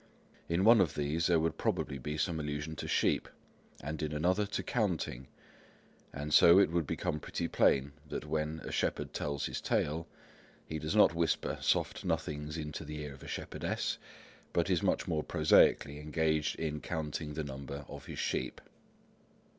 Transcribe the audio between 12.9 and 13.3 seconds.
ear of a